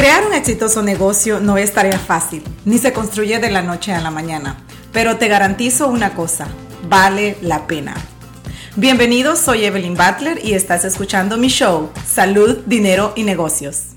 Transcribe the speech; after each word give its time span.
Crear 0.00 0.26
un 0.26 0.32
exitoso 0.32 0.82
negocio 0.82 1.40
no 1.40 1.58
es 1.58 1.74
tarea 1.74 1.98
fácil, 1.98 2.42
ni 2.64 2.78
se 2.78 2.94
construye 2.94 3.38
de 3.38 3.50
la 3.50 3.60
noche 3.60 3.92
a 3.92 4.00
la 4.00 4.10
mañana, 4.10 4.56
pero 4.94 5.18
te 5.18 5.28
garantizo 5.28 5.88
una 5.88 6.14
cosa, 6.14 6.48
vale 6.88 7.36
la 7.42 7.66
pena. 7.66 7.94
Bienvenidos, 8.76 9.40
soy 9.40 9.66
Evelyn 9.66 9.94
Butler 9.94 10.42
y 10.42 10.54
estás 10.54 10.86
escuchando 10.86 11.36
mi 11.36 11.48
show, 11.48 11.90
Salud, 12.06 12.60
Dinero 12.64 13.12
y 13.14 13.24
Negocios. 13.24 13.88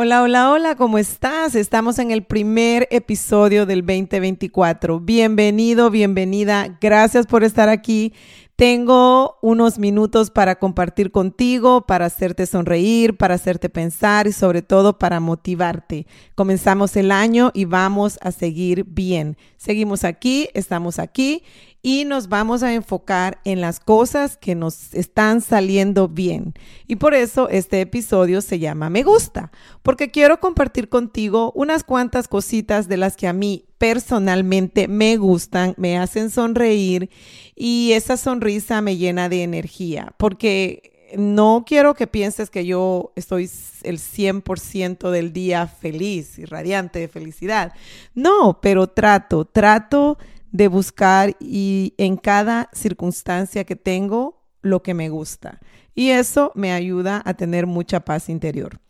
Hola, 0.00 0.22
hola, 0.22 0.52
hola, 0.52 0.76
¿cómo 0.76 0.96
estás? 0.96 1.56
Estamos 1.56 1.98
en 1.98 2.12
el 2.12 2.22
primer 2.22 2.86
episodio 2.92 3.66
del 3.66 3.80
2024. 3.80 5.00
Bienvenido, 5.00 5.90
bienvenida. 5.90 6.78
Gracias 6.80 7.26
por 7.26 7.42
estar 7.42 7.68
aquí. 7.68 8.12
Tengo 8.54 9.38
unos 9.42 9.80
minutos 9.80 10.30
para 10.30 10.60
compartir 10.60 11.10
contigo, 11.10 11.84
para 11.84 12.06
hacerte 12.06 12.46
sonreír, 12.46 13.16
para 13.16 13.34
hacerte 13.34 13.68
pensar 13.68 14.28
y 14.28 14.32
sobre 14.32 14.62
todo 14.62 15.00
para 15.00 15.18
motivarte. 15.18 16.06
Comenzamos 16.36 16.94
el 16.94 17.10
año 17.10 17.50
y 17.52 17.64
vamos 17.64 18.20
a 18.22 18.30
seguir 18.30 18.84
bien. 18.84 19.36
Seguimos 19.56 20.04
aquí, 20.04 20.48
estamos 20.54 21.00
aquí 21.00 21.42
y 21.82 22.04
nos 22.04 22.28
vamos 22.28 22.62
a 22.62 22.74
enfocar 22.74 23.38
en 23.44 23.60
las 23.60 23.80
cosas 23.80 24.36
que 24.36 24.54
nos 24.54 24.94
están 24.94 25.40
saliendo 25.40 26.08
bien. 26.08 26.54
Y 26.86 26.96
por 26.96 27.14
eso 27.14 27.48
este 27.48 27.80
episodio 27.80 28.40
se 28.40 28.58
llama 28.58 28.90
Me 28.90 29.02
gusta, 29.02 29.52
porque 29.82 30.10
quiero 30.10 30.40
compartir 30.40 30.88
contigo 30.88 31.52
unas 31.54 31.84
cuantas 31.84 32.28
cositas 32.28 32.88
de 32.88 32.96
las 32.96 33.16
que 33.16 33.28
a 33.28 33.32
mí 33.32 33.64
personalmente 33.78 34.88
me 34.88 35.16
gustan, 35.16 35.74
me 35.76 35.98
hacen 35.98 36.30
sonreír 36.30 37.10
y 37.54 37.92
esa 37.92 38.16
sonrisa 38.16 38.80
me 38.82 38.96
llena 38.96 39.28
de 39.28 39.44
energía, 39.44 40.14
porque 40.18 40.98
no 41.16 41.64
quiero 41.66 41.94
que 41.94 42.06
pienses 42.06 42.50
que 42.50 42.66
yo 42.66 43.12
estoy 43.16 43.50
el 43.82 43.98
100% 43.98 45.10
del 45.10 45.32
día 45.32 45.66
feliz 45.66 46.38
y 46.38 46.44
radiante 46.44 46.98
de 46.98 47.08
felicidad. 47.08 47.72
No, 48.14 48.58
pero 48.60 48.88
trato, 48.88 49.44
trato 49.44 50.18
de 50.52 50.68
buscar 50.68 51.36
y 51.40 51.94
en 51.98 52.16
cada 52.16 52.70
circunstancia 52.72 53.64
que 53.64 53.76
tengo 53.76 54.44
lo 54.62 54.82
que 54.82 54.94
me 54.94 55.08
gusta. 55.08 55.60
Y 55.94 56.10
eso 56.10 56.52
me 56.54 56.72
ayuda 56.72 57.22
a 57.24 57.34
tener 57.34 57.66
mucha 57.66 58.00
paz 58.00 58.28
interior. 58.28 58.80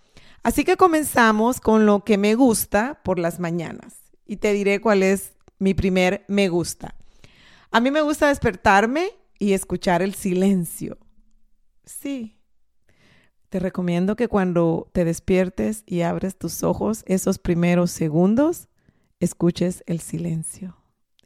Así 0.42 0.64
que 0.64 0.76
comenzamos 0.76 1.60
con 1.60 1.86
lo 1.86 2.04
que 2.04 2.16
me 2.16 2.34
gusta 2.34 3.00
por 3.02 3.18
las 3.18 3.40
mañanas. 3.40 3.96
Y 4.26 4.36
te 4.36 4.52
diré 4.52 4.80
cuál 4.80 5.02
es 5.02 5.32
mi 5.58 5.74
primer 5.74 6.24
me 6.28 6.48
gusta. 6.48 6.94
A 7.70 7.80
mí 7.80 7.90
me 7.90 8.02
gusta 8.02 8.28
despertarme 8.28 9.10
y 9.38 9.52
escuchar 9.52 10.02
el 10.02 10.14
silencio. 10.14 10.98
Sí. 11.84 12.36
Te 13.48 13.58
recomiendo 13.58 14.14
que 14.14 14.28
cuando 14.28 14.90
te 14.92 15.04
despiertes 15.04 15.82
y 15.86 16.02
abres 16.02 16.36
tus 16.36 16.62
ojos, 16.62 17.02
esos 17.06 17.38
primeros 17.38 17.90
segundos, 17.90 18.68
escuches 19.20 19.82
el 19.86 20.00
silencio 20.00 20.77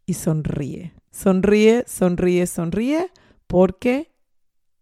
y 0.07 0.15
sonríe. 0.15 0.93
Sonríe, 1.11 1.85
sonríe, 1.87 2.47
sonríe, 2.47 3.11
porque 3.47 4.13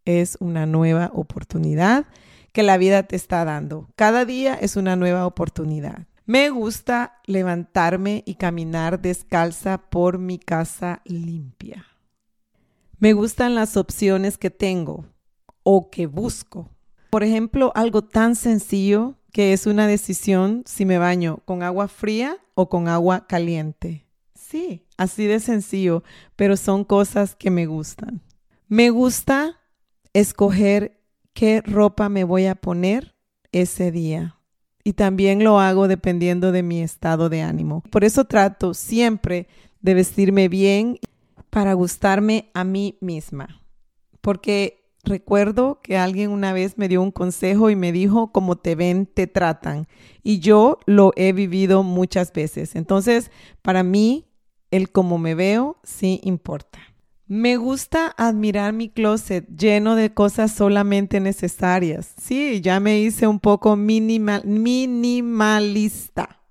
es 0.04 0.36
una 0.40 0.66
nueva 0.66 1.10
oportunidad 1.12 2.06
que 2.52 2.62
la 2.62 2.78
vida 2.78 3.04
te 3.04 3.16
está 3.16 3.44
dando. 3.44 3.88
Cada 3.96 4.24
día 4.24 4.54
es 4.54 4.76
una 4.76 4.96
nueva 4.96 5.26
oportunidad. 5.26 6.06
Me 6.26 6.50
gusta 6.50 7.20
levantarme 7.26 8.22
y 8.26 8.34
caminar 8.34 9.00
descalza 9.00 9.78
por 9.78 10.18
mi 10.18 10.38
casa 10.38 11.02
limpia. 11.04 11.86
Me 12.98 13.14
gustan 13.14 13.54
las 13.54 13.76
opciones 13.76 14.38
que 14.38 14.50
tengo 14.50 15.06
o 15.62 15.90
que 15.90 16.06
busco. 16.06 16.68
Por 17.10 17.24
ejemplo, 17.24 17.72
algo 17.74 18.02
tan 18.02 18.36
sencillo 18.36 19.16
que 19.32 19.52
es 19.52 19.66
una 19.66 19.86
decisión 19.86 20.62
si 20.66 20.84
me 20.84 20.98
baño 20.98 21.38
con 21.44 21.62
agua 21.62 21.88
fría 21.88 22.36
o 22.54 22.68
con 22.68 22.88
agua 22.88 23.26
caliente. 23.26 24.06
Sí, 24.50 24.84
así 24.96 25.26
de 25.26 25.38
sencillo, 25.38 26.02
pero 26.34 26.56
son 26.56 26.82
cosas 26.82 27.36
que 27.36 27.52
me 27.52 27.66
gustan. 27.66 28.20
Me 28.66 28.90
gusta 28.90 29.60
escoger 30.12 31.00
qué 31.34 31.60
ropa 31.60 32.08
me 32.08 32.24
voy 32.24 32.46
a 32.46 32.56
poner 32.56 33.14
ese 33.52 33.92
día. 33.92 34.40
Y 34.82 34.94
también 34.94 35.44
lo 35.44 35.60
hago 35.60 35.86
dependiendo 35.86 36.50
de 36.50 36.64
mi 36.64 36.82
estado 36.82 37.28
de 37.28 37.42
ánimo. 37.42 37.84
Por 37.92 38.02
eso 38.02 38.24
trato 38.24 38.74
siempre 38.74 39.46
de 39.82 39.94
vestirme 39.94 40.48
bien 40.48 40.98
para 41.50 41.74
gustarme 41.74 42.50
a 42.52 42.64
mí 42.64 42.98
misma. 43.00 43.62
Porque 44.20 44.90
recuerdo 45.04 45.80
que 45.80 45.96
alguien 45.96 46.32
una 46.32 46.52
vez 46.52 46.76
me 46.76 46.88
dio 46.88 47.02
un 47.02 47.12
consejo 47.12 47.70
y 47.70 47.76
me 47.76 47.92
dijo, 47.92 48.32
como 48.32 48.56
te 48.56 48.74
ven, 48.74 49.06
te 49.06 49.28
tratan. 49.28 49.86
Y 50.24 50.40
yo 50.40 50.80
lo 50.86 51.12
he 51.14 51.32
vivido 51.32 51.84
muchas 51.84 52.32
veces. 52.32 52.74
Entonces, 52.74 53.30
para 53.62 53.84
mí, 53.84 54.26
el 54.70 54.90
cómo 54.90 55.18
me 55.18 55.34
veo 55.34 55.78
sí 55.82 56.20
importa. 56.24 56.78
Me 57.26 57.56
gusta 57.56 58.12
admirar 58.16 58.72
mi 58.72 58.88
closet 58.88 59.46
lleno 59.56 59.94
de 59.94 60.12
cosas 60.12 60.50
solamente 60.50 61.20
necesarias. 61.20 62.12
Sí, 62.20 62.60
ya 62.60 62.80
me 62.80 62.98
hice 62.98 63.28
un 63.28 63.38
poco 63.38 63.76
minimalista 63.76 64.40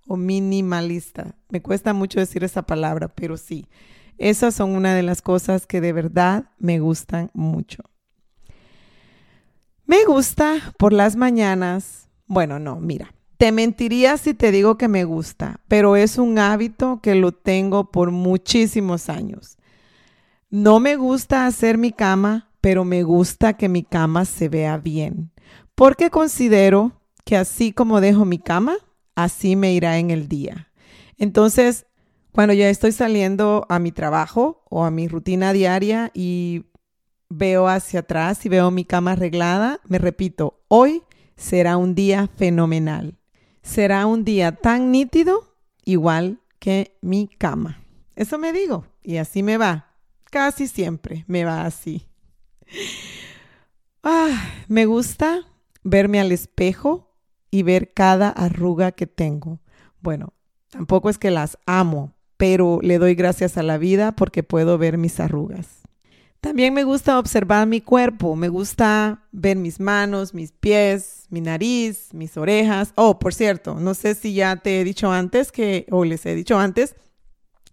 o 0.07 0.15
minimalista. 0.15 1.35
Me 1.49 1.61
cuesta 1.61 1.91
mucho 1.93 2.21
decir 2.21 2.45
esa 2.45 2.61
palabra, 2.61 3.09
pero 3.09 3.35
sí. 3.35 3.67
Esas 4.17 4.55
son 4.55 4.71
una 4.71 4.95
de 4.95 5.03
las 5.03 5.21
cosas 5.21 5.67
que 5.67 5.81
de 5.81 5.91
verdad 5.91 6.45
me 6.57 6.79
gustan 6.79 7.29
mucho. 7.33 7.83
Me 9.85 10.05
gusta 10.05 10.73
por 10.77 10.93
las 10.93 11.17
mañanas. 11.17 12.07
Bueno, 12.25 12.57
no, 12.57 12.79
mira. 12.79 13.13
Te 13.39 13.53
mentiría 13.53 14.17
si 14.17 14.33
te 14.33 14.51
digo 14.51 14.77
que 14.77 14.89
me 14.89 15.05
gusta, 15.05 15.61
pero 15.69 15.95
es 15.95 16.17
un 16.17 16.39
hábito 16.39 16.99
que 17.01 17.15
lo 17.15 17.31
tengo 17.31 17.89
por 17.89 18.11
muchísimos 18.11 19.07
años. 19.07 19.57
No 20.49 20.81
me 20.81 20.97
gusta 20.97 21.45
hacer 21.45 21.77
mi 21.77 21.93
cama, 21.93 22.51
pero 22.59 22.83
me 22.83 23.03
gusta 23.03 23.53
que 23.53 23.69
mi 23.69 23.83
cama 23.83 24.25
se 24.25 24.49
vea 24.49 24.75
bien, 24.77 25.31
porque 25.73 26.09
considero 26.09 27.01
que 27.23 27.37
así 27.37 27.71
como 27.71 28.01
dejo 28.01 28.25
mi 28.25 28.39
cama, 28.39 28.75
así 29.15 29.55
me 29.55 29.71
irá 29.71 29.99
en 29.99 30.11
el 30.11 30.27
día. 30.27 30.73
Entonces, 31.17 31.85
cuando 32.33 32.53
ya 32.53 32.69
estoy 32.69 32.91
saliendo 32.91 33.65
a 33.69 33.79
mi 33.79 33.93
trabajo 33.93 34.65
o 34.69 34.83
a 34.83 34.91
mi 34.91 35.07
rutina 35.07 35.53
diaria 35.53 36.11
y 36.13 36.65
veo 37.29 37.69
hacia 37.69 38.01
atrás 38.01 38.45
y 38.45 38.49
veo 38.49 38.69
mi 38.69 38.83
cama 38.83 39.13
arreglada, 39.13 39.79
me 39.87 39.97
repito, 39.97 40.59
hoy 40.67 41.03
será 41.37 41.77
un 41.77 41.95
día 41.95 42.27
fenomenal 42.35 43.18
será 43.61 44.05
un 44.05 44.23
día 44.23 44.53
tan 44.53 44.91
nítido 44.91 45.55
igual 45.85 46.39
que 46.59 46.97
mi 47.01 47.27
cama. 47.27 47.81
Eso 48.15 48.37
me 48.37 48.53
digo 48.53 48.85
y 49.03 49.17
así 49.17 49.43
me 49.43 49.57
va. 49.57 49.95
Casi 50.29 50.67
siempre 50.67 51.23
me 51.27 51.45
va 51.45 51.65
así. 51.65 52.07
Ah, 54.03 54.49
me 54.67 54.85
gusta 54.85 55.41
verme 55.83 56.19
al 56.19 56.31
espejo 56.31 57.15
y 57.51 57.63
ver 57.63 57.93
cada 57.93 58.29
arruga 58.29 58.91
que 58.91 59.07
tengo. 59.07 59.59
Bueno, 60.01 60.33
tampoco 60.69 61.09
es 61.09 61.17
que 61.17 61.31
las 61.31 61.57
amo, 61.65 62.13
pero 62.37 62.79
le 62.81 62.99
doy 62.99 63.15
gracias 63.15 63.57
a 63.57 63.63
la 63.63 63.77
vida 63.77 64.15
porque 64.15 64.43
puedo 64.43 64.77
ver 64.77 64.97
mis 64.97 65.19
arrugas. 65.19 65.78
También 66.41 66.73
me 66.73 66.85
gusta 66.85 67.19
observar 67.19 67.67
mi 67.67 67.81
cuerpo, 67.81 68.35
me 68.35 68.47
gusta 68.47 69.25
ver 69.33 69.57
mis 69.57 69.79
manos, 69.79 70.33
mis 70.33 70.53
pies, 70.53 71.25
mi 71.29 71.41
nariz, 71.41 72.13
mis 72.13 72.37
orejas. 72.37 72.93
Oh, 72.95 73.19
por 73.19 73.33
cierto, 73.33 73.75
no 73.75 73.93
sé 73.93 74.15
si 74.15 74.33
ya 74.33 74.55
te 74.55 74.79
he 74.79 74.83
dicho 74.85 75.11
antes 75.11 75.51
que, 75.51 75.85
o 75.91 76.05
les 76.05 76.25
he 76.25 76.35
dicho 76.35 76.57
antes, 76.57 76.95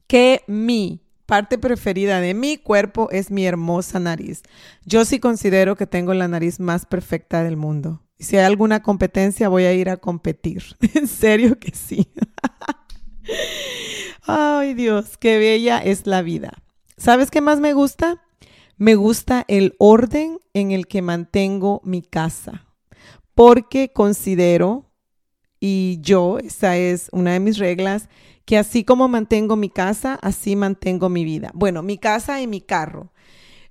que 0.08 0.42
mi 0.48 1.00
parte 1.26 1.58
preferida 1.58 2.20
de 2.20 2.34
mi 2.34 2.56
cuerpo 2.56 3.08
es 3.10 3.30
mi 3.30 3.46
hermosa 3.46 4.00
nariz. 4.00 4.42
Yo 4.84 5.04
sí 5.04 5.20
considero 5.20 5.76
que 5.76 5.86
tengo 5.86 6.12
la 6.14 6.26
nariz 6.26 6.58
más 6.58 6.86
perfecta 6.86 7.44
del 7.44 7.56
mundo. 7.56 8.02
Si 8.18 8.36
hay 8.36 8.44
alguna 8.44 8.82
competencia, 8.82 9.48
voy 9.48 9.64
a 9.64 9.74
ir 9.74 9.90
a 9.90 9.96
competir. 9.96 10.64
en 10.94 11.06
serio 11.06 11.58
que 11.58 11.72
sí. 11.72 12.10
Ay 14.26 14.74
Dios, 14.74 15.18
qué 15.18 15.38
bella 15.38 15.78
es 15.78 16.06
la 16.06 16.22
vida. 16.22 16.52
¿Sabes 16.96 17.30
qué 17.30 17.40
más 17.40 17.60
me 17.60 17.72
gusta? 17.72 18.22
Me 18.78 18.94
gusta 18.94 19.46
el 19.48 19.74
orden 19.78 20.38
en 20.52 20.70
el 20.70 20.86
que 20.86 21.00
mantengo 21.00 21.80
mi 21.82 22.02
casa, 22.02 22.66
porque 23.34 23.90
considero, 23.90 24.92
y 25.58 25.98
yo, 26.02 26.38
esa 26.38 26.76
es 26.76 27.08
una 27.12 27.32
de 27.32 27.40
mis 27.40 27.56
reglas, 27.56 28.10
que 28.44 28.58
así 28.58 28.84
como 28.84 29.08
mantengo 29.08 29.56
mi 29.56 29.70
casa, 29.70 30.18
así 30.20 30.56
mantengo 30.56 31.08
mi 31.08 31.24
vida. 31.24 31.50
Bueno, 31.54 31.82
mi 31.82 31.96
casa 31.96 32.42
y 32.42 32.46
mi 32.46 32.60
carro. 32.60 33.12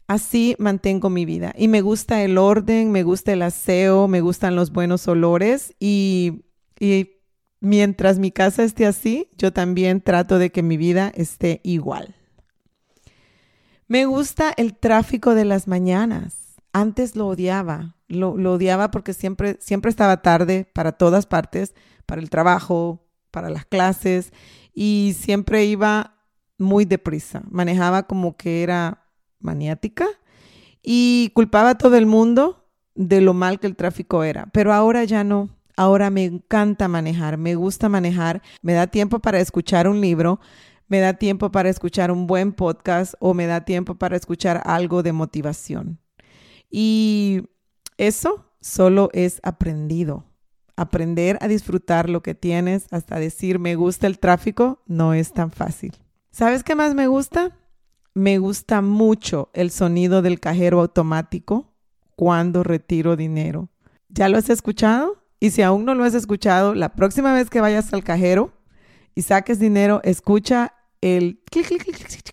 Así 0.07 0.56
mantengo 0.57 1.12
mi 1.12 1.25
vida. 1.25 1.54
Y 1.56 1.68
me 1.68 1.81
gusta 1.81 2.24
el 2.24 2.40
orden, 2.40 2.92
me 2.92 3.04
gusta 3.04 3.34
el 3.34 3.44
aseo, 3.44 4.07
me 4.07 4.22
gustan 4.22 4.56
los 4.56 4.72
buenos 4.72 5.07
olores 5.07 5.75
y, 5.80 6.46
y 6.80 7.12
mientras 7.60 8.18
mi 8.18 8.31
casa 8.31 8.63
esté 8.63 8.88
así, 8.88 9.30
yo 9.38 9.54
también 9.54 10.02
trato 10.02 10.40
de 10.40 10.52
que 10.52 10.63
mi 10.63 10.78
vida 10.78 11.12
esté 11.16 11.62
igual. 11.63 12.16
Me 13.87 14.05
gusta 14.05 14.51
el 14.57 14.75
tráfico 14.75 15.35
de 15.35 15.45
las 15.45 15.67
mañanas. 15.67 16.41
antes 16.73 17.15
lo 17.15 17.27
odiaba, 17.27 17.95
lo, 18.07 18.31
odiaba 18.31 18.91
porque 18.91 19.13
siempre, 19.13 19.57
siempre 19.61 19.89
estaba 19.89 20.21
tarde 20.21 20.67
para 20.73 20.91
todas 20.91 21.25
partes, 21.25 21.73
para 22.05 22.19
el 22.19 22.29
trabajo, 22.29 23.05
para 23.31 23.49
las 23.49 23.65
clases 23.65 24.33
y 24.73 25.15
siempre 25.17 25.65
iba 25.65 26.15
muy 26.57 26.83
deprisa, 26.83 27.43
manejaba 27.49 28.03
como 28.03 28.35
que 28.35 28.61
era 28.63 29.05
maniática 29.39 30.07
y 30.81 31.31
culpaba 31.33 31.71
a 31.71 31.77
todo 31.77 31.95
el 31.95 32.07
mundo 32.07 32.65
de 32.95 33.21
lo 33.21 33.33
mal 33.33 33.59
que 33.59 33.67
el 33.67 33.75
tráfico 33.75 34.23
era, 34.23 34.47
pero 34.47 34.73
ahora 34.73 35.03
ya 35.03 35.23
no. 35.23 35.49
Ahora 35.77 36.09
me 36.09 36.23
encanta 36.23 36.87
manejar, 36.87 37.37
me 37.37 37.55
gusta 37.55 37.89
manejar, 37.89 38.41
me 38.61 38.73
da 38.73 38.87
tiempo 38.87 39.19
para 39.19 39.39
escuchar 39.41 39.89
un 39.89 39.99
libro, 39.99 40.39
me 40.87 40.99
da 40.99 41.13
tiempo 41.13 41.51
para 41.51 41.69
escuchar 41.69 42.11
un 42.11 42.27
buen 42.27 42.53
podcast 42.53 43.15
o 43.19 43.33
me 43.33 43.47
da 43.47 43.61
tiempo 43.61 43.95
para 43.95 44.15
escuchar 44.15 44.61
algo 44.65 45.03
de 45.03 45.13
motivación. 45.13 45.99
Y 46.69 47.43
eso 47.97 48.51
solo 48.61 49.09
es 49.13 49.39
aprendido. 49.43 50.25
Aprender 50.75 51.37
a 51.41 51.47
disfrutar 51.47 52.09
lo 52.09 52.21
que 52.21 52.35
tienes 52.35 52.87
hasta 52.91 53.19
decir 53.19 53.59
me 53.59 53.75
gusta 53.75 54.07
el 54.07 54.19
tráfico 54.19 54.83
no 54.85 55.13
es 55.13 55.31
tan 55.31 55.51
fácil. 55.51 55.93
¿Sabes 56.31 56.63
qué 56.63 56.75
más 56.75 56.95
me 56.95 57.07
gusta? 57.07 57.57
Me 58.13 58.37
gusta 58.39 58.81
mucho 58.81 59.49
el 59.53 59.71
sonido 59.71 60.21
del 60.21 60.39
cajero 60.39 60.81
automático 60.81 61.73
cuando 62.15 62.63
retiro 62.63 63.15
dinero. 63.15 63.69
¿Ya 64.09 64.29
lo 64.29 64.37
has 64.37 64.49
escuchado? 64.49 65.23
Y 65.39 65.51
si 65.51 65.61
aún 65.61 65.85
no 65.85 65.95
lo 65.95 66.03
has 66.03 66.13
escuchado, 66.13 66.73
la 66.73 66.89
próxima 66.89 67.33
vez 67.33 67.49
que 67.49 67.61
vayas 67.61 67.93
al 67.93 68.03
cajero 68.03 68.51
y 69.15 69.21
saques 69.21 69.59
dinero, 69.59 70.01
escucha 70.03 70.73
el 71.01 71.41
clic, 71.50 71.67
clic, 71.67 71.83
clic, 71.83 72.25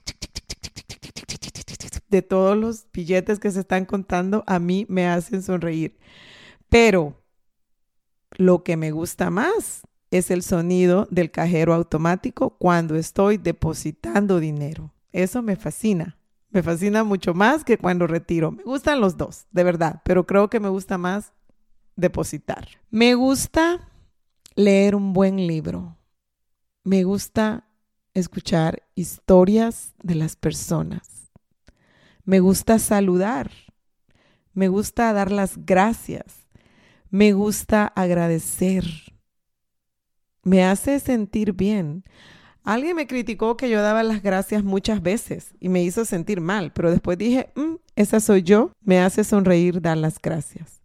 de 2.12 2.22
todos 2.22 2.56
los 2.56 2.86
billetes 2.92 3.38
que 3.40 3.50
se 3.50 3.60
están 3.60 3.86
contando 3.86 4.44
a 4.46 4.58
mí 4.58 4.84
me 4.88 5.08
hacen 5.08 5.42
sonreír. 5.42 5.96
Pero 6.68 7.22
lo 8.36 8.62
que 8.62 8.76
me 8.76 8.90
gusta 8.90 9.30
más 9.30 9.82
es 10.10 10.30
el 10.30 10.42
sonido 10.42 11.08
del 11.10 11.30
cajero 11.30 11.72
automático 11.72 12.50
cuando 12.58 12.96
estoy 12.96 13.38
depositando 13.38 14.40
dinero. 14.40 14.92
Eso 15.10 15.42
me 15.42 15.56
fascina. 15.56 16.18
Me 16.50 16.62
fascina 16.62 17.02
mucho 17.02 17.32
más 17.32 17.64
que 17.64 17.78
cuando 17.78 18.06
retiro. 18.06 18.52
Me 18.52 18.62
gustan 18.62 19.00
los 19.00 19.16
dos, 19.16 19.46
de 19.50 19.64
verdad, 19.64 20.02
pero 20.04 20.26
creo 20.26 20.50
que 20.50 20.60
me 20.60 20.68
gusta 20.68 20.98
más 20.98 21.32
depositar. 21.96 22.68
Me 22.90 23.14
gusta 23.14 23.88
leer 24.54 24.94
un 24.94 25.14
buen 25.14 25.46
libro. 25.46 25.96
Me 26.84 27.04
gusta 27.04 27.68
escuchar 28.12 28.82
historias 28.96 29.94
de 30.02 30.16
las 30.16 30.34
personas. 30.34 31.30
Me 32.24 32.40
gusta 32.40 32.80
saludar. 32.80 33.52
Me 34.52 34.66
gusta 34.66 35.12
dar 35.12 35.30
las 35.30 35.64
gracias. 35.64 36.48
Me 37.08 37.34
gusta 37.34 37.86
agradecer. 37.86 38.84
Me 40.42 40.64
hace 40.64 40.98
sentir 40.98 41.52
bien. 41.52 42.04
Alguien 42.64 42.96
me 42.96 43.06
criticó 43.06 43.56
que 43.56 43.70
yo 43.70 43.80
daba 43.80 44.02
las 44.02 44.22
gracias 44.22 44.64
muchas 44.64 45.02
veces 45.02 45.54
y 45.60 45.68
me 45.68 45.82
hizo 45.84 46.04
sentir 46.04 46.40
mal, 46.40 46.72
pero 46.72 46.90
después 46.90 47.16
dije, 47.16 47.52
mm, 47.54 47.74
esa 47.94 48.18
soy 48.18 48.42
yo, 48.42 48.72
me 48.80 49.00
hace 49.00 49.22
sonreír 49.22 49.80
dar 49.80 49.98
las 49.98 50.20
gracias. 50.20 50.80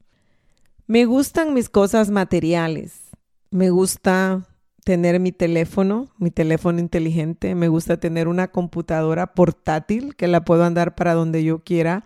Me 0.86 1.06
gustan 1.06 1.54
mis 1.54 1.70
cosas 1.70 2.12
materiales. 2.12 3.10
Me 3.50 3.70
gusta 3.72 4.48
tener 4.88 5.20
mi 5.20 5.34
teléfono, 5.34 6.08
mi 6.18 6.32
teléfono 6.32 6.80
inteligente. 6.80 7.56
Me 7.56 7.68
gusta 7.68 8.00
tener 8.00 8.30
una 8.30 8.48
computadora 8.48 9.34
portátil 9.34 10.16
que 10.16 10.30
la 10.30 10.46
puedo 10.46 10.64
andar 10.64 10.96
para 10.96 11.14
donde 11.14 11.44
yo 11.44 11.62
quiera. 11.62 12.06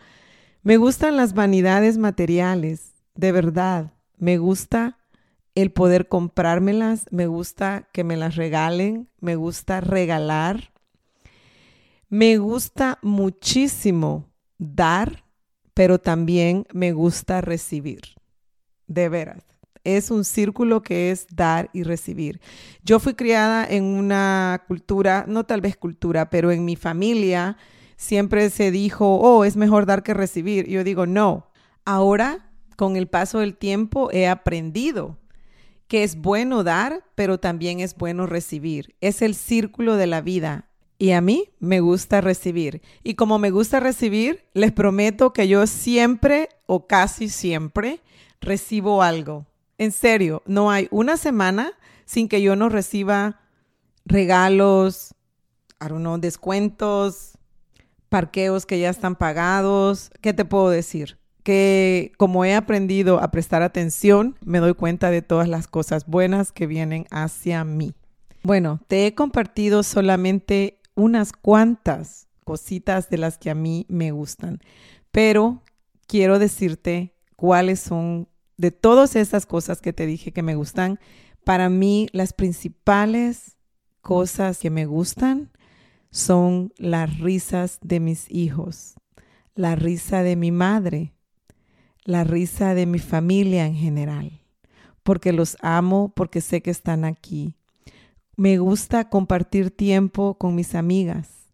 Me 0.64 0.78
gustan 0.78 1.16
las 1.16 1.36
vanidades 1.36 2.00
materiales, 2.00 2.96
de 3.14 3.32
verdad. 3.32 3.94
Me 4.18 4.40
gusta 4.40 4.98
el 5.54 5.72
poder 5.72 6.08
comprármelas, 6.08 7.06
me 7.12 7.28
gusta 7.28 7.88
que 7.94 8.04
me 8.04 8.18
las 8.18 8.36
regalen, 8.36 9.08
me 9.20 9.36
gusta 9.36 9.80
regalar. 9.80 10.74
Me 12.10 12.38
gusta 12.38 12.98
muchísimo 13.04 14.26
dar, 14.58 15.24
pero 15.76 16.00
también 16.00 16.66
me 16.74 16.94
gusta 16.94 17.42
recibir. 17.42 18.02
De 18.88 19.08
veras 19.08 19.51
es 19.84 20.12
un 20.12 20.24
círculo 20.24 20.82
que 20.82 21.12
es 21.12 21.28
dar 21.34 21.70
y 21.74 21.84
recibir. 21.84 22.42
Yo 22.84 23.00
fui 23.00 23.14
criada 23.14 23.66
en 23.68 23.84
una 23.84 24.64
cultura, 24.68 25.26
no 25.28 25.46
tal 25.46 25.62
vez 25.62 25.78
cultura, 25.78 26.30
pero 26.30 26.52
en 26.52 26.66
mi 26.66 26.76
familia 26.76 27.58
siempre 27.98 28.50
se 28.50 28.72
dijo, 28.72 29.18
oh, 29.18 29.44
es 29.44 29.56
mejor 29.56 29.86
dar 29.86 30.04
que 30.04 30.14
recibir. 30.14 30.68
yo 30.68 30.84
digo, 30.84 31.06
no. 31.06 31.48
Ahora, 31.86 32.52
con 32.76 32.96
el 32.96 33.08
paso 33.08 33.40
del 33.40 33.56
tiempo, 33.56 34.10
he 34.12 34.28
aprendido 34.28 35.18
que 35.88 36.04
es 36.04 36.16
bueno 36.16 36.64
dar, 36.64 37.04
pero 37.16 37.40
también 37.40 37.80
es 37.80 37.96
bueno 37.96 38.26
recibir. 38.26 38.96
Es 39.02 39.22
el 39.22 39.36
círculo 39.36 39.98
de 39.98 40.08
la 40.08 40.22
vida. 40.22 40.70
Y 40.98 41.12
a 41.12 41.22
mí 41.22 41.50
me 41.60 41.80
gusta 41.80 42.22
recibir. 42.22 42.82
Y 43.04 43.16
como 43.16 43.40
me 43.40 43.50
gusta 43.50 43.80
recibir, 43.80 44.46
les 44.54 44.72
prometo 44.72 45.34
que 45.34 45.48
yo 45.48 45.66
siempre 45.68 46.48
o 46.66 46.88
casi 46.88 47.28
siempre 47.28 48.00
recibo 48.40 49.02
algo 49.02 49.46
en 49.82 49.92
serio, 49.92 50.44
no 50.46 50.70
hay 50.70 50.88
una 50.92 51.18
semana 51.18 51.72
sin 52.06 52.28
que 52.28 52.44
yo 52.44 52.56
no 52.56 52.70
reciba 52.70 53.40
regalos, 54.06 55.16
I 55.84 55.88
don't 55.90 56.22
descuentos, 56.22 57.32
parqueos 58.08 58.68
que 58.68 58.80
ya 58.80 58.92
están 58.92 59.16
pagados. 59.16 60.12
¿Qué 60.22 60.34
te 60.34 60.46
puedo 60.46 60.70
decir? 60.70 61.18
Que 61.42 62.12
como 62.18 62.46
he 62.46 62.54
aprendido 62.54 63.24
a 63.24 63.32
prestar 63.32 63.64
atención, 63.64 64.38
me 64.46 64.60
doy 64.60 64.76
cuenta 64.76 65.10
de 65.10 65.24
todas 65.24 65.50
las 65.50 65.68
cosas 65.68 66.06
buenas 66.06 66.52
que 66.52 66.68
vienen 66.68 67.08
hacia 67.10 67.64
mí. 67.64 67.96
Bueno, 68.44 68.82
te 68.88 69.08
he 69.08 69.16
compartido 69.16 69.82
solamente 69.82 70.80
unas 70.94 71.34
cuantas 71.34 72.28
cositas 72.44 73.10
de 73.10 73.18
las 73.18 73.40
que 73.40 73.50
a 73.50 73.56
mí 73.56 73.88
me 73.90 74.12
gustan, 74.12 74.60
pero 75.12 75.64
quiero 76.06 76.38
decirte 76.38 77.16
cuáles 77.36 77.80
son 77.80 78.28
de 78.62 78.70
todas 78.70 79.16
esas 79.16 79.48
cosas 79.48 79.82
que 79.82 79.92
te 79.92 80.06
dije 80.06 80.32
que 80.32 80.44
me 80.44 80.54
gustan, 80.54 81.00
para 81.44 81.68
mí 81.68 82.08
las 82.12 82.32
principales 82.32 83.58
cosas 84.02 84.60
que 84.60 84.70
me 84.70 84.86
gustan 84.86 85.50
son 86.12 86.72
las 86.78 87.18
risas 87.18 87.80
de 87.82 88.00
mis 88.00 88.30
hijos, 88.30 88.94
la 89.56 89.76
risa 89.76 90.22
de 90.22 90.36
mi 90.36 90.52
madre, 90.52 91.16
la 92.06 92.24
risa 92.24 92.76
de 92.76 92.86
mi 92.86 93.00
familia 93.00 93.66
en 93.66 93.74
general, 93.74 94.44
porque 95.02 95.34
los 95.34 95.58
amo, 95.62 96.14
porque 96.16 96.40
sé 96.40 96.62
que 96.62 96.70
están 96.70 97.04
aquí. 97.04 97.56
Me 98.36 98.60
gusta 98.60 99.10
compartir 99.10 99.72
tiempo 99.72 100.36
con 100.36 100.54
mis 100.54 100.76
amigas, 100.76 101.48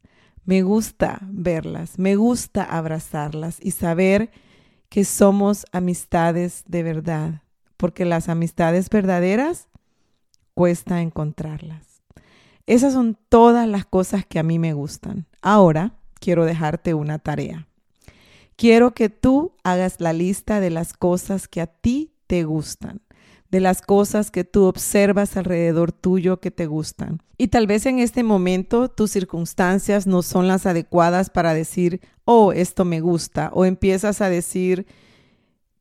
me 0.43 0.61
gusta 0.61 1.19
verlas, 1.21 1.97
me 1.97 2.17
gusta 2.17 2.65
abrazarlas 2.65 3.59
y 3.61 3.71
saber 3.71 4.29
que 4.89 5.05
somos 5.05 5.65
amistades 5.71 6.63
de 6.67 6.83
verdad, 6.83 7.41
porque 7.77 8.05
las 8.05 8.29
amistades 8.29 8.89
verdaderas 8.89 9.67
cuesta 10.53 11.01
encontrarlas. 11.01 12.01
Esas 12.65 12.93
son 12.93 13.17
todas 13.29 13.67
las 13.67 13.85
cosas 13.85 14.25
que 14.25 14.39
a 14.39 14.43
mí 14.43 14.59
me 14.59 14.73
gustan. 14.73 15.25
Ahora 15.41 15.93
quiero 16.19 16.45
dejarte 16.45 16.93
una 16.93 17.19
tarea. 17.19 17.67
Quiero 18.55 18.93
que 18.93 19.09
tú 19.09 19.53
hagas 19.63 20.01
la 20.01 20.13
lista 20.13 20.59
de 20.59 20.71
las 20.71 20.93
cosas 20.93 21.47
que 21.47 21.61
a 21.61 21.67
ti 21.67 22.11
te 22.25 22.43
gustan 22.43 23.01
de 23.49 23.59
las 23.59 23.81
cosas 23.81 24.31
que 24.31 24.43
tú 24.43 24.65
observas 24.65 25.37
alrededor 25.37 25.91
tuyo 25.91 26.39
que 26.39 26.51
te 26.51 26.65
gustan. 26.65 27.21
Y 27.37 27.47
tal 27.47 27.67
vez 27.67 27.85
en 27.85 27.99
este 27.99 28.23
momento 28.23 28.89
tus 28.89 29.11
circunstancias 29.11 30.07
no 30.07 30.21
son 30.21 30.47
las 30.47 30.65
adecuadas 30.65 31.29
para 31.29 31.53
decir, 31.53 32.01
oh, 32.25 32.51
esto 32.51 32.83
me 32.83 32.99
gusta, 32.99 33.51
o 33.53 33.65
empiezas 33.65 34.21
a 34.21 34.29
decir 34.29 34.85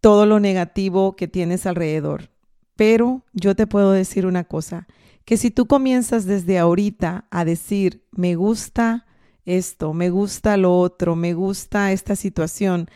todo 0.01 0.27
lo 0.27 0.39
negativo 0.39 1.17
que 1.17 1.27
tienes 1.29 1.67
alrededor. 1.67 2.31
Pero 2.77 3.23
yo 3.33 3.57
te 3.57 3.67
puedo 3.67 3.93
decir 3.93 4.27
una 4.27 4.45
cosa, 4.45 4.87
que 5.25 5.37
si 5.37 5.51
tú 5.51 5.67
comienzas 5.67 6.25
desde 6.25 6.59
ahorita 6.59 7.27
a 7.31 7.45
decir, 7.45 8.05
me 8.13 8.37
gusta 8.37 9.07
esto, 9.45 9.93
me 9.93 10.11
gusta 10.11 10.57
lo 10.57 10.79
otro, 10.79 11.17
me 11.17 11.35
gusta 11.35 11.91
esta 11.91 12.15
situación, 12.15 12.89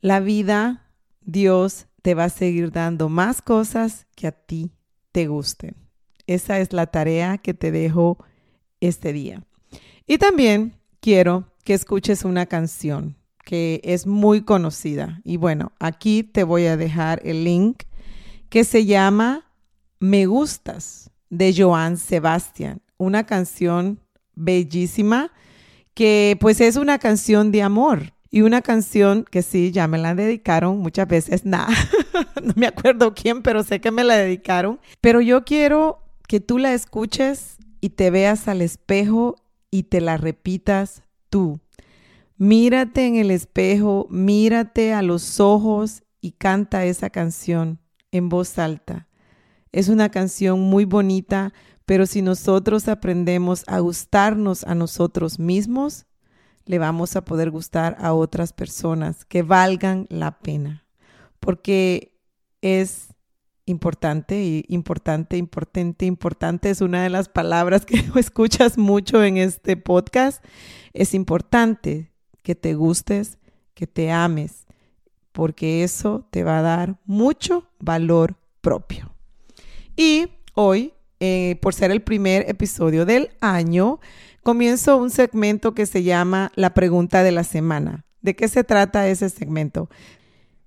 la 0.00 0.20
vida, 0.20 0.86
Dios 1.22 1.86
te 2.02 2.14
va 2.14 2.24
a 2.24 2.30
seguir 2.30 2.72
dando 2.72 3.08
más 3.08 3.40
cosas 3.40 4.06
que 4.14 4.26
a 4.26 4.32
ti 4.32 4.72
te 5.12 5.28
gusten. 5.28 5.76
Esa 6.26 6.58
es 6.58 6.72
la 6.72 6.86
tarea 6.86 7.38
que 7.38 7.54
te 7.54 7.70
dejo 7.70 8.18
este 8.80 9.12
día. 9.12 9.44
Y 10.06 10.18
también 10.18 10.74
quiero 11.00 11.46
que 11.64 11.74
escuches 11.74 12.24
una 12.24 12.46
canción 12.46 13.16
que 13.44 13.80
es 13.84 14.06
muy 14.06 14.42
conocida. 14.42 15.20
Y 15.24 15.36
bueno, 15.36 15.72
aquí 15.78 16.22
te 16.22 16.44
voy 16.44 16.66
a 16.66 16.76
dejar 16.76 17.20
el 17.24 17.44
link 17.44 17.84
que 18.48 18.64
se 18.64 18.84
llama 18.84 19.46
Me 19.98 20.26
Gustas 20.26 21.10
de 21.30 21.54
Joan 21.56 21.96
Sebastián. 21.96 22.82
Una 22.98 23.24
canción 23.24 24.00
bellísima 24.34 25.32
que 25.94 26.36
pues 26.40 26.60
es 26.60 26.76
una 26.76 26.98
canción 26.98 27.52
de 27.52 27.62
amor 27.62 28.12
y 28.34 28.40
una 28.40 28.62
canción 28.62 29.24
que 29.30 29.42
sí, 29.42 29.72
ya 29.72 29.86
me 29.86 29.98
la 29.98 30.14
dedicaron 30.14 30.78
muchas 30.78 31.06
veces, 31.06 31.44
nada, 31.44 31.68
no 32.42 32.54
me 32.56 32.66
acuerdo 32.66 33.14
quién, 33.14 33.42
pero 33.42 33.62
sé 33.62 33.80
que 33.80 33.90
me 33.90 34.02
la 34.02 34.16
dedicaron. 34.16 34.80
Pero 35.02 35.20
yo 35.20 35.44
quiero 35.44 36.02
que 36.26 36.40
tú 36.40 36.56
la 36.56 36.72
escuches 36.72 37.58
y 37.82 37.90
te 37.90 38.10
veas 38.10 38.48
al 38.48 38.62
espejo 38.62 39.36
y 39.70 39.84
te 39.84 40.00
la 40.00 40.16
repitas 40.16 41.02
tú. 41.28 41.60
Mírate 42.38 43.06
en 43.06 43.16
el 43.16 43.30
espejo, 43.30 44.06
mírate 44.10 44.94
a 44.94 45.02
los 45.02 45.38
ojos 45.38 46.02
y 46.22 46.32
canta 46.32 46.86
esa 46.86 47.10
canción 47.10 47.80
en 48.12 48.30
voz 48.30 48.58
alta. 48.58 49.08
Es 49.72 49.90
una 49.90 50.08
canción 50.08 50.58
muy 50.58 50.86
bonita, 50.86 51.52
pero 51.84 52.06
si 52.06 52.22
nosotros 52.22 52.88
aprendemos 52.88 53.64
a 53.66 53.80
gustarnos 53.80 54.64
a 54.64 54.74
nosotros 54.74 55.38
mismos, 55.38 56.06
le 56.64 56.78
vamos 56.78 57.16
a 57.16 57.24
poder 57.24 57.50
gustar 57.50 57.96
a 58.00 58.12
otras 58.12 58.52
personas 58.52 59.24
que 59.24 59.42
valgan 59.42 60.06
la 60.08 60.38
pena. 60.38 60.86
Porque 61.40 62.18
es 62.60 63.08
importante 63.66 64.64
importante, 64.68 65.36
importante, 65.36 66.06
importante 66.06 66.70
es 66.70 66.80
una 66.80 67.02
de 67.02 67.10
las 67.10 67.28
palabras 67.28 67.84
que 67.84 67.96
escuchas 68.16 68.78
mucho 68.78 69.22
en 69.22 69.36
este 69.36 69.76
podcast. 69.76 70.44
Es 70.92 71.14
importante 71.14 72.12
que 72.42 72.54
te 72.54 72.74
gustes, 72.74 73.38
que 73.74 73.86
te 73.86 74.10
ames, 74.10 74.66
porque 75.32 75.82
eso 75.84 76.26
te 76.30 76.44
va 76.44 76.58
a 76.58 76.62
dar 76.62 76.98
mucho 77.06 77.68
valor 77.78 78.36
propio. 78.60 79.14
Y 79.96 80.28
hoy, 80.54 80.92
eh, 81.20 81.58
por 81.62 81.74
ser 81.74 81.90
el 81.90 82.02
primer 82.02 82.48
episodio 82.48 83.06
del 83.06 83.30
año, 83.40 84.00
comienzo 84.42 84.96
un 84.96 85.10
segmento 85.10 85.74
que 85.74 85.86
se 85.86 86.02
llama 86.02 86.52
La 86.54 86.74
pregunta 86.74 87.22
de 87.22 87.32
la 87.32 87.44
semana. 87.44 88.04
¿De 88.20 88.36
qué 88.36 88.48
se 88.48 88.64
trata 88.64 89.08
ese 89.08 89.28
segmento? 89.30 89.88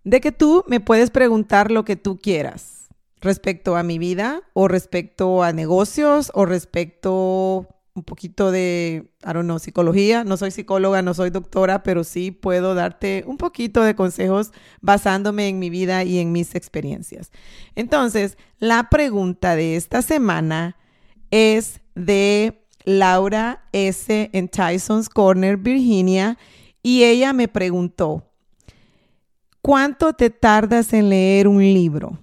De 0.04 0.22
que 0.22 0.32
tú 0.32 0.64
me 0.68 0.80
puedes 0.80 1.10
preguntar 1.10 1.72
lo 1.72 1.86
que 1.86 1.96
tú 1.96 2.18
quieras 2.18 2.88
respecto 3.22 3.76
a 3.76 3.84
mi 3.84 3.98
vida 3.98 4.42
o 4.54 4.68
respecto 4.68 5.44
a 5.44 5.52
negocios 5.52 6.32
o 6.34 6.46
respecto 6.46 7.68
un 7.96 8.04
poquito 8.04 8.52
de, 8.52 9.10
I 9.24 9.34
don't 9.34 9.46
know, 9.46 9.58
psicología. 9.58 10.26
No 10.26 10.36
soy 10.36 10.52
psicóloga, 10.52 11.02
no 11.02 11.14
soy 11.14 11.30
doctora, 11.30 11.82
pero 11.82 12.04
sí 12.04 12.32
puedo 12.32 12.76
darte 12.76 13.24
un 13.26 13.38
poquito 13.38 13.82
de 13.84 13.96
consejos 13.96 14.52
basándome 14.82 15.48
en 15.48 15.60
mi 15.60 15.70
vida 15.70 16.04
y 16.04 16.20
en 16.20 16.34
mis 16.34 16.56
experiencias. 16.56 17.32
Entonces, 17.74 18.38
la 18.60 18.90
pregunta 18.90 19.56
de 19.56 19.78
esta 19.78 20.02
semana 20.02 20.78
es 21.32 21.80
de 21.96 22.65
Laura 22.86 23.68
S. 23.72 24.30
en 24.32 24.48
Tyson's 24.48 25.10
Corner, 25.10 25.58
Virginia, 25.58 26.38
y 26.82 27.04
ella 27.04 27.34
me 27.34 27.48
preguntó, 27.48 28.32
¿cuánto 29.62 30.14
te 30.14 30.30
tardas 30.30 30.94
en 30.94 31.10
leer 31.10 31.48
un 31.48 31.60
libro? 31.60 32.20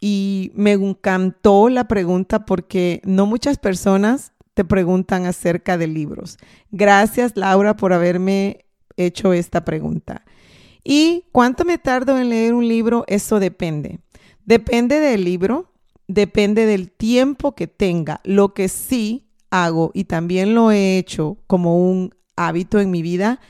Y 0.00 0.52
me 0.54 0.72
encantó 0.72 1.68
la 1.68 1.88
pregunta 1.88 2.46
porque 2.46 3.00
no 3.04 3.26
muchas 3.26 3.58
personas 3.58 4.32
te 4.54 4.64
preguntan 4.64 5.26
acerca 5.26 5.76
de 5.76 5.88
libros. 5.88 6.38
Gracias, 6.70 7.36
Laura, 7.36 7.76
por 7.76 7.92
haberme 7.92 8.64
hecho 8.96 9.32
esta 9.32 9.64
pregunta. 9.64 10.24
¿Y 10.84 11.24
cuánto 11.32 11.64
me 11.64 11.78
tardo 11.78 12.18
en 12.18 12.28
leer 12.28 12.54
un 12.54 12.66
libro? 12.66 13.04
Eso 13.08 13.40
depende. 13.40 14.00
Depende 14.44 15.00
del 15.00 15.24
libro, 15.24 15.72
depende 16.06 16.66
del 16.66 16.90
tiempo 16.90 17.54
que 17.54 17.66
tenga. 17.66 18.20
Lo 18.24 18.54
que 18.54 18.68
sí 18.68 19.27
hago 19.50 19.90
y 19.94 20.04
también 20.04 20.54
lo 20.54 20.70
he 20.70 20.98
hecho 20.98 21.38
como 21.46 21.78
un 21.78 22.14
hábito 22.36 22.80
en 22.80 22.90
mi 22.90 23.02
vida 23.02 23.40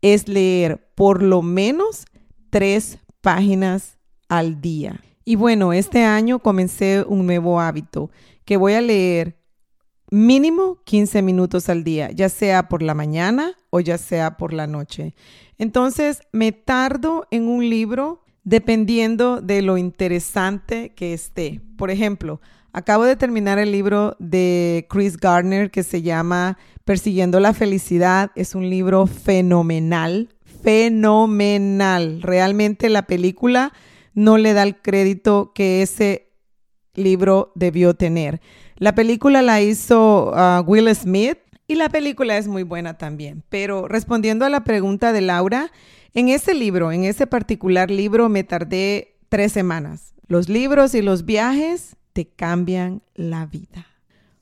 es 0.00 0.28
leer 0.28 0.90
por 0.94 1.22
lo 1.22 1.42
menos 1.42 2.06
tres 2.50 2.98
páginas 3.20 3.98
al 4.28 4.60
día. 4.60 5.00
Y 5.24 5.36
bueno, 5.36 5.72
este 5.72 6.04
año 6.04 6.40
comencé 6.40 7.04
un 7.06 7.26
nuevo 7.26 7.60
hábito 7.60 8.10
que 8.44 8.56
voy 8.56 8.74
a 8.74 8.80
leer 8.80 9.38
mínimo 10.10 10.78
15 10.84 11.22
minutos 11.22 11.68
al 11.68 11.84
día, 11.84 12.10
ya 12.10 12.28
sea 12.28 12.68
por 12.68 12.82
la 12.82 12.94
mañana 12.94 13.54
o 13.70 13.80
ya 13.80 13.96
sea 13.96 14.36
por 14.36 14.52
la 14.52 14.66
noche. 14.66 15.14
Entonces, 15.56 16.20
me 16.32 16.52
tardo 16.52 17.26
en 17.30 17.48
un 17.48 17.70
libro 17.70 18.22
dependiendo 18.44 19.40
de 19.40 19.62
lo 19.62 19.78
interesante 19.78 20.92
que 20.94 21.14
esté. 21.14 21.60
Por 21.76 21.90
ejemplo, 21.90 22.40
Acabo 22.74 23.04
de 23.04 23.16
terminar 23.16 23.58
el 23.58 23.70
libro 23.70 24.16
de 24.18 24.86
Chris 24.88 25.18
Gardner 25.18 25.70
que 25.70 25.82
se 25.82 26.00
llama 26.00 26.56
Persiguiendo 26.86 27.38
la 27.38 27.52
Felicidad. 27.52 28.30
Es 28.34 28.54
un 28.54 28.70
libro 28.70 29.06
fenomenal, 29.06 30.30
fenomenal. 30.62 32.22
Realmente 32.22 32.88
la 32.88 33.02
película 33.02 33.74
no 34.14 34.38
le 34.38 34.54
da 34.54 34.62
el 34.62 34.80
crédito 34.80 35.52
que 35.54 35.82
ese 35.82 36.30
libro 36.94 37.52
debió 37.56 37.92
tener. 37.92 38.40
La 38.76 38.94
película 38.94 39.42
la 39.42 39.60
hizo 39.60 40.32
uh, 40.32 40.62
Will 40.66 40.94
Smith 40.94 41.38
y 41.66 41.74
la 41.74 41.90
película 41.90 42.38
es 42.38 42.48
muy 42.48 42.62
buena 42.62 42.96
también. 42.96 43.44
Pero 43.50 43.86
respondiendo 43.86 44.46
a 44.46 44.50
la 44.50 44.64
pregunta 44.64 45.12
de 45.12 45.20
Laura, 45.20 45.70
en 46.14 46.30
ese 46.30 46.54
libro, 46.54 46.90
en 46.90 47.04
ese 47.04 47.26
particular 47.26 47.90
libro, 47.90 48.30
me 48.30 48.44
tardé 48.44 49.18
tres 49.28 49.52
semanas. 49.52 50.14
Los 50.26 50.48
libros 50.48 50.94
y 50.94 51.02
los 51.02 51.26
viajes 51.26 51.96
te 52.12 52.26
cambian 52.26 53.02
la 53.14 53.46
vida. 53.46 53.86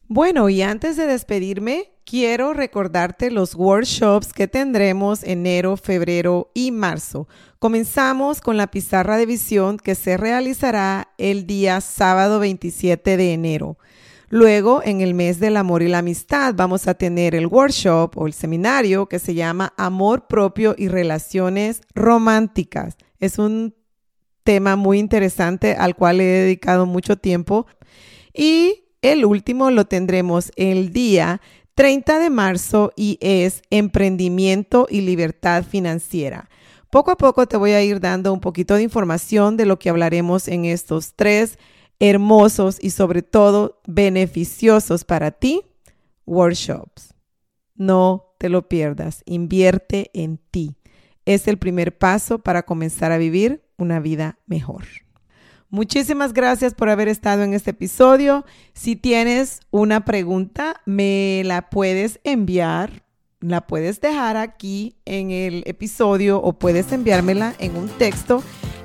Bueno, 0.09 0.49
y 0.49 0.63
antes 0.63 0.97
de 0.97 1.07
despedirme, 1.07 1.93
quiero 2.05 2.53
recordarte 2.53 3.31
los 3.31 3.55
workshops 3.55 4.33
que 4.33 4.49
tendremos 4.49 5.23
enero, 5.23 5.77
febrero 5.77 6.51
y 6.53 6.73
marzo. 6.73 7.29
Comenzamos 7.61 8.41
con 8.41 8.57
la 8.57 8.73
pizarra 8.73 9.17
de 9.17 9.27
visión 9.27 9.77
que 9.77 9.95
se 9.95 10.17
realizará 10.17 11.13
el 11.17 11.47
día 11.47 11.81
sábado 11.81 12.41
27 12.41 13.17
de 13.17 13.33
enero. 13.33 13.79
Luego, 14.29 14.81
en 14.85 15.01
el 15.01 15.15
mes 15.15 15.39
del 15.39 15.57
amor 15.57 15.83
y 15.83 15.89
la 15.89 15.99
amistad, 15.99 16.55
vamos 16.57 16.89
a 16.89 16.95
tener 16.95 17.37
el 17.37 17.47
workshop 17.47 18.17
o 18.17 18.27
el 18.27 18.33
seminario 18.33 19.07
que 19.07 19.21
se 19.21 19.35
llama 19.35 19.75
Amor 19.77 20.27
propio 20.27 20.75
y 20.77 20.89
relaciones 20.89 21.83
románticas. 21.95 22.97
Es 23.21 23.39
un 23.39 23.75
tema 24.43 24.77
muy 24.77 24.99
interesante 24.99 25.75
al 25.75 25.97
cual 25.97 26.21
he 26.21 26.25
dedicado 26.25 26.87
mucho 26.87 27.17
tiempo. 27.17 27.67
Y 28.33 28.85
el 29.03 29.25
último 29.25 29.71
lo 29.71 29.87
tendremos 29.87 30.53
el 30.57 30.93
día 30.93 31.41
30 31.75 32.19
de 32.19 32.31
marzo 32.31 32.93
y 32.97 33.19
es 33.21 33.63
emprendimiento 33.71 34.87
y 34.91 35.01
libertad 35.01 35.65
financiera. 35.65 36.51
Poco 36.91 37.13
a 37.13 37.17
poco 37.17 37.47
te 37.47 37.57
voy 37.57 37.71
a 37.71 37.83
ir 37.83 38.01
dando 38.01 38.33
un 38.33 38.41
poquito 38.41 38.75
de 38.75 38.83
información 38.83 39.57
de 39.57 39.65
lo 39.65 39.79
que 39.79 39.91
hablaremos 39.91 40.49
en 40.49 40.65
estos 40.65 41.15
tres 41.15 41.59
hermosos 42.01 42.79
y 42.81 42.91
sobre 42.91 43.23
todo 43.23 43.81
beneficiosos 43.87 45.05
para 45.05 45.31
ti 45.31 45.63
workshops. 46.27 47.15
No 47.77 48.35
te 48.39 48.49
lo 48.49 48.69
pierdas, 48.69 49.23
invierte 49.25 50.11
en 50.15 50.39
ti. 50.51 50.77
Es 51.25 51.47
el 51.47 51.59
primer 51.59 51.97
paso 51.97 52.41
para 52.41 52.65
comenzar 52.65 53.13
a 53.13 53.19
vivir 53.19 53.63
una 53.83 54.01
vida 54.01 54.39
mejor. 54.47 54.85
Muchísimas 55.71 56.33
gracias 56.33 56.75
por 56.75 56.89
haber 56.89 57.07
estado 57.07 57.45
en 57.45 57.55
este 57.55 57.71
episodio. 57.71 58.45
Si 58.75 58.97
tienes 58.97 59.61
una 59.71 60.05
pregunta, 60.05 60.81
me 60.85 61.43
la 61.45 61.71
puedes 61.71 62.19
enviar, 62.25 63.05
la 63.41 63.67
puedes 63.67 64.01
dejar 64.01 64.37
aquí 64.37 64.97
en 65.05 65.31
el 65.31 65.63
episodio 65.67 66.43
o 66.43 66.55
puedes 66.55 66.91
enviármela 66.91 67.55
en 67.61 67.77
un 67.77 67.89
texto 67.89 68.43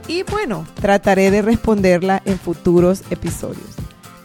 y 0.07 0.23
bueno, 0.23 0.67
trataré 0.75 1.31
de 1.31 1.41
responderla 1.41 2.21
en 2.25 2.37
futuros 2.37 3.01
episodios. 3.09 3.75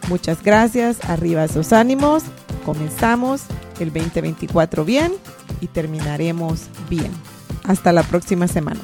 Muchas 0.09 0.43
gracias, 0.43 1.03
arriba 1.09 1.45
esos 1.45 1.73
ánimos, 1.73 2.25
comenzamos 2.67 3.43
el 3.79 3.93
2024 3.93 4.85
bien 4.85 5.13
y 5.63 5.69
terminaremos 5.69 6.67
bien. 6.91 7.11
Hasta 7.65 7.93
la 7.93 8.03
próxima 8.03 8.49
semana. 8.49 8.81